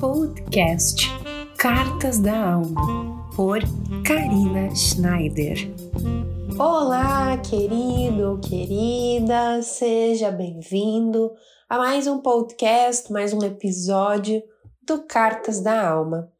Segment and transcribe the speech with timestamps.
[0.00, 1.08] podcast
[1.58, 3.60] Cartas da Alma, por
[4.02, 5.58] Karina Schneider.
[6.58, 11.30] Olá, querido, querida, seja bem-vindo
[11.68, 14.42] a mais um podcast, mais um episódio
[14.82, 16.32] do Cartas da Alma.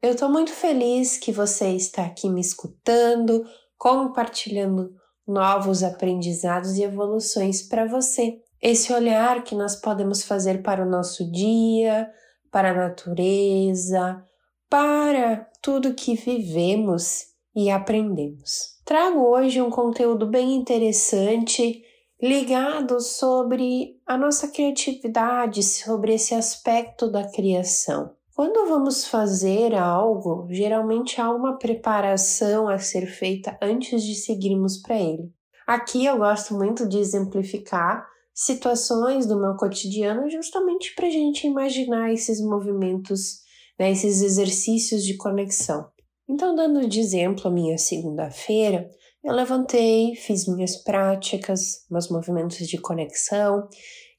[0.00, 3.44] Eu estou muito feliz que você está aqui me escutando,
[3.76, 4.94] compartilhando
[5.28, 8.40] novos aprendizados e evoluções para você.
[8.62, 12.10] Esse olhar que nós podemos fazer para o nosso dia,
[12.54, 14.24] para a natureza,
[14.70, 18.78] para tudo que vivemos e aprendemos.
[18.84, 21.82] Trago hoje um conteúdo bem interessante
[22.22, 28.12] ligado sobre a nossa criatividade, sobre esse aspecto da criação.
[28.36, 34.94] Quando vamos fazer algo, geralmente há uma preparação a ser feita antes de seguirmos para
[34.94, 35.28] ele.
[35.66, 42.12] Aqui eu gosto muito de exemplificar situações do meu cotidiano justamente para a gente imaginar
[42.12, 43.40] esses movimentos,
[43.78, 45.88] né, esses exercícios de conexão.
[46.28, 48.90] Então, dando de exemplo a minha segunda-feira,
[49.22, 53.68] eu levantei, fiz minhas práticas, meus movimentos de conexão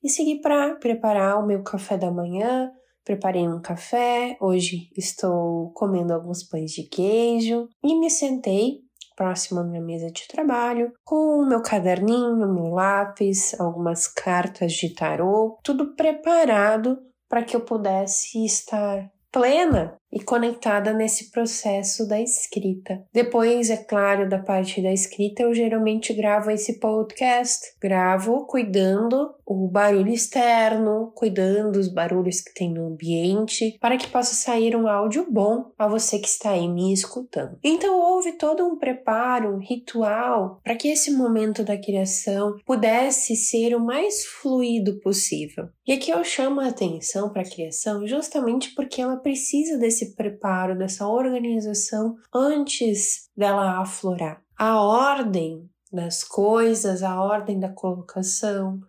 [0.04, 2.72] e segui para preparar o meu café da manhã,
[3.06, 8.80] Preparei um café, hoje estou comendo alguns pães de queijo e me sentei
[9.16, 14.94] próximo à minha mesa de trabalho com o meu caderninho, meu lápis, algumas cartas de
[14.94, 16.99] tarô, tudo preparado
[17.30, 23.03] para que eu pudesse estar plena e conectada nesse processo da escrita.
[23.14, 29.67] Depois, é claro, da parte da escrita, eu geralmente gravo esse podcast, gravo cuidando o
[29.67, 35.28] barulho externo, cuidando dos barulhos que tem no ambiente, para que possa sair um áudio
[35.30, 37.58] bom a você que está aí me escutando.
[37.64, 43.76] Então houve todo um preparo, um ritual para que esse momento da criação pudesse ser
[43.76, 45.70] o mais fluido possível.
[45.86, 50.16] E aqui eu chamo a atenção para a criação justamente porque ela precisa desse desse
[50.16, 54.42] preparo, dessa organização antes dela aflorar.
[54.58, 58.80] A ordem das coisas, a ordem da colocação,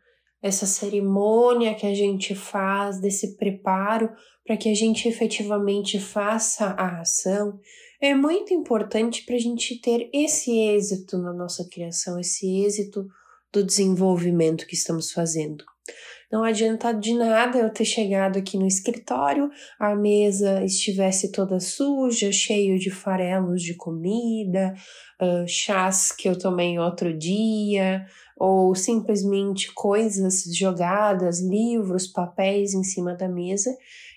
[0.43, 4.11] essa cerimônia que a gente faz, desse preparo
[4.45, 7.59] para que a gente efetivamente faça a ação,
[8.01, 13.07] é muito importante para a gente ter esse êxito na nossa criação, esse êxito
[13.53, 15.65] do desenvolvimento que estamos fazendo.
[16.31, 19.49] Não adianta de nada eu ter chegado aqui no escritório,
[19.79, 24.75] a mesa estivesse toda suja, cheio de farelos de comida,
[25.23, 28.05] uh, chás que eu tomei outro dia,
[28.37, 33.71] ou simplesmente coisas jogadas, livros, papéis em cima da mesa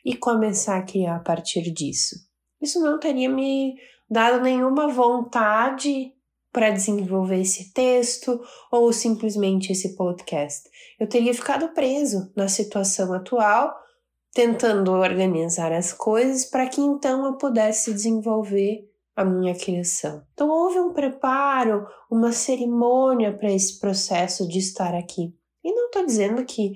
[0.04, 2.16] e começar a criar a partir disso.
[2.60, 3.76] Isso não teria me
[4.10, 6.12] dado nenhuma vontade
[6.52, 8.40] para desenvolver esse texto
[8.72, 10.70] ou simplesmente esse podcast.
[11.00, 13.74] Eu teria ficado preso na situação atual,
[14.34, 20.24] tentando organizar as coisas para que então eu pudesse desenvolver a minha criação.
[20.34, 25.36] Então houve um preparo, uma cerimônia para esse processo de estar aqui.
[25.64, 26.74] E não estou dizendo que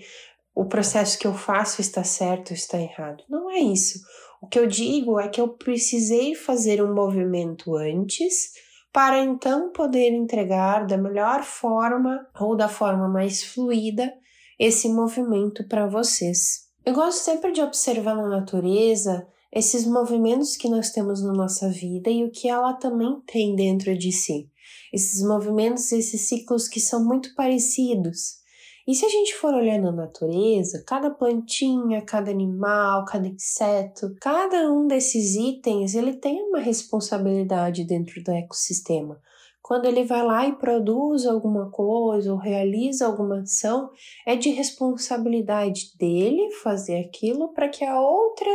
[0.54, 3.24] o processo que eu faço está certo ou está errado.
[3.30, 4.00] Não é isso.
[4.42, 8.52] O que eu digo é que eu precisei fazer um movimento antes
[8.94, 14.14] para então poder entregar da melhor forma ou da forma mais fluida
[14.60, 16.68] esse movimento para vocês.
[16.86, 22.10] Eu gosto sempre de observar na natureza esses movimentos que nós temos na nossa vida
[22.12, 24.48] e o que ela também tem dentro de si.
[24.94, 28.43] Esses movimentos, esses ciclos que são muito parecidos.
[28.86, 34.70] E se a gente for olhar na natureza, cada plantinha, cada animal, cada inseto, cada
[34.72, 39.22] um desses itens, ele tem uma responsabilidade dentro do ecossistema.
[39.62, 43.90] Quando ele vai lá e produz alguma coisa ou realiza alguma ação,
[44.28, 48.50] é de responsabilidade dele fazer aquilo para que a outra,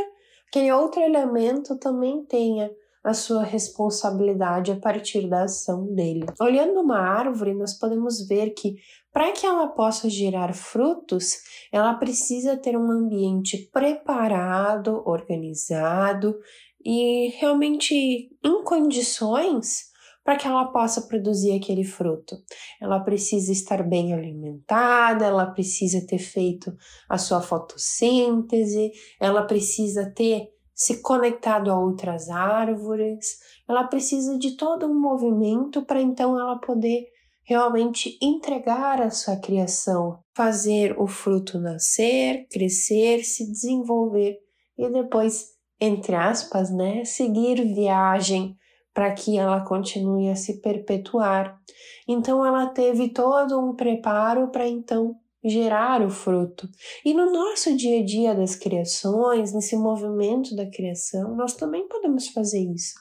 [0.47, 2.71] aquele outro elemento também tenha
[3.03, 6.27] a sua responsabilidade a partir da ação dele.
[6.39, 8.77] Olhando uma árvore, nós podemos ver que
[9.19, 11.39] para que ela possa gerar frutos,
[11.73, 16.39] ela precisa ter um ambiente preparado, organizado
[16.85, 19.87] e realmente em condições
[20.23, 22.37] para que ela possa produzir aquele fruto.
[22.81, 26.73] Ela precisa estar bem alimentada, ela precisa ter feito
[27.09, 34.87] a sua fotossíntese, ela precisa ter se conectado a outras árvores, ela precisa de todo
[34.87, 37.18] um movimento para então ela poder
[37.49, 44.37] realmente entregar a sua criação, fazer o fruto nascer, crescer, se desenvolver
[44.77, 45.47] e depois,
[45.81, 48.55] entre aspas, né, seguir viagem
[48.93, 51.59] para que ela continue a se perpetuar.
[52.07, 56.69] Então ela teve todo um preparo para então gerar o fruto.
[57.03, 62.29] E no nosso dia a dia das criações, nesse movimento da criação, nós também podemos
[62.29, 62.93] fazer isso.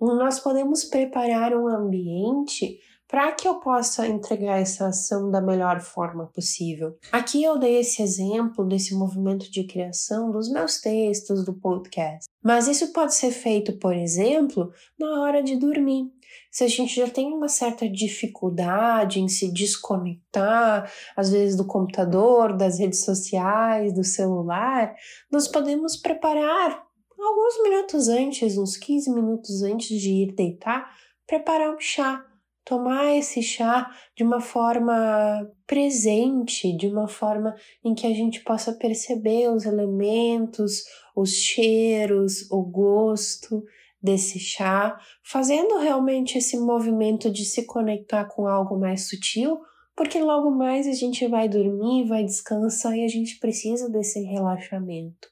[0.00, 2.78] Nós podemos preparar um ambiente
[3.12, 6.96] para que eu possa entregar essa ação da melhor forma possível.
[7.12, 12.26] Aqui eu dei esse exemplo desse movimento de criação dos meus textos do podcast.
[12.42, 16.10] Mas isso pode ser feito, por exemplo, na hora de dormir.
[16.50, 22.56] Se a gente já tem uma certa dificuldade em se desconectar, às vezes do computador,
[22.56, 24.94] das redes sociais, do celular,
[25.30, 26.82] nós podemos preparar
[27.20, 32.24] alguns minutos antes, uns 15 minutos antes de ir deitar, preparar um chá
[32.64, 37.54] tomar esse chá de uma forma presente, de uma forma
[37.84, 43.62] em que a gente possa perceber os elementos, os cheiros, o gosto
[44.02, 49.60] desse chá, fazendo realmente esse movimento de se conectar com algo mais sutil,
[49.94, 55.28] porque logo mais a gente vai dormir, vai descansar e a gente precisa desse relaxamento.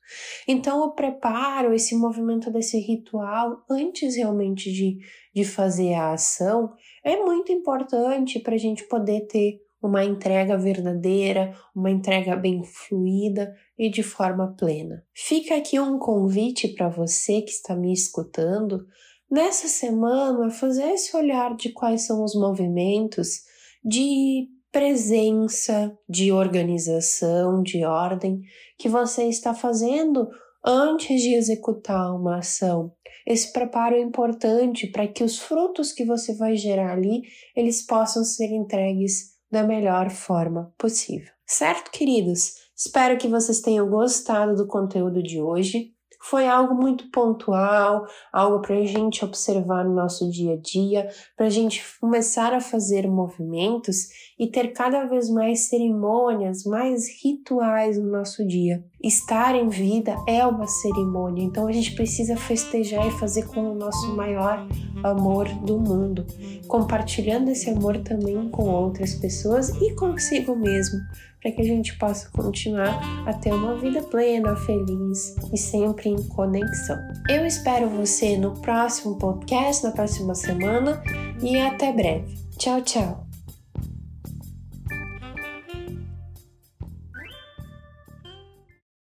[0.46, 4.98] Então, o preparo, esse movimento desse ritual, antes realmente de,
[5.34, 6.72] de fazer a ação,
[7.04, 13.54] é muito importante para a gente poder ter uma entrega verdadeira, uma entrega bem fluida
[13.78, 15.02] e de forma plena.
[15.14, 18.86] Fica aqui um convite para você que está me escutando
[19.30, 23.48] nessa semana fazer esse olhar de quais são os movimentos
[23.84, 28.40] de presença, de organização, de ordem
[28.78, 30.28] que você está fazendo
[30.64, 32.92] antes de executar uma ação.
[33.26, 37.22] Esse preparo é importante para que os frutos que você vai gerar ali,
[37.56, 41.32] eles possam ser entregues da melhor forma possível.
[41.46, 42.54] Certo, queridos?
[42.76, 45.92] Espero que vocês tenham gostado do conteúdo de hoje.
[46.22, 51.46] Foi algo muito pontual, algo para a gente observar no nosso dia a dia, para
[51.46, 58.10] a gente começar a fazer movimentos e ter cada vez mais cerimônias, mais rituais no
[58.10, 58.82] nosso dia.
[59.02, 63.74] Estar em vida é uma cerimônia, então a gente precisa festejar e fazer com o
[63.74, 64.66] nosso maior
[65.04, 66.26] amor do mundo,
[66.66, 70.98] compartilhando esse amor também com outras pessoas e consigo mesmo
[71.42, 76.22] para que a gente possa continuar a ter uma vida plena, feliz e sempre em
[76.28, 76.98] conexão.
[77.28, 81.02] Eu espero você no próximo podcast, na próxima semana
[81.42, 82.38] e até breve.
[82.58, 83.29] Tchau, tchau!